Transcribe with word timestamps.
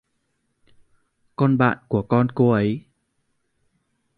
con 1.35 1.57
bạn 1.57 1.77
của 1.87 2.01
con 2.01 2.27
cô 2.35 2.51
ấy 2.51 2.83